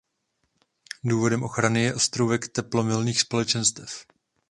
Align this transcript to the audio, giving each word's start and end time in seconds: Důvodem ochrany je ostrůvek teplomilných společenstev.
Důvodem 1.03 1.43
ochrany 1.43 1.83
je 1.83 1.95
ostrůvek 1.95 2.47
teplomilných 2.47 3.21
společenstev. 3.21 4.05